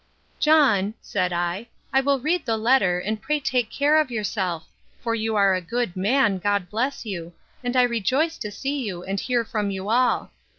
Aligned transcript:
John, 0.39 0.95
said 0.99 1.31
I, 1.31 1.67
I 1.93 2.01
will 2.01 2.19
read 2.19 2.43
the 2.43 2.57
letter, 2.57 2.97
and 2.97 3.21
pray 3.21 3.39
take 3.39 3.69
care 3.69 4.01
of 4.01 4.09
yourself; 4.09 4.67
for 4.99 5.13
you 5.13 5.35
are 5.35 5.53
a 5.53 5.61
good 5.61 5.95
man, 5.95 6.39
God 6.39 6.71
bless 6.71 7.05
you! 7.05 7.33
and 7.63 7.75
I 7.75 7.83
rejoice 7.83 8.39
to 8.39 8.49
see 8.49 8.81
you, 8.81 9.03
and 9.03 9.19
hear 9.19 9.45
from 9.45 9.69
you 9.69 9.89
all. 9.89 10.31